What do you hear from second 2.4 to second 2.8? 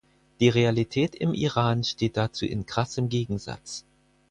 in